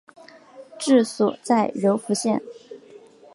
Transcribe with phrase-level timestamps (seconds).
[0.79, 2.41] 治所在柔服县。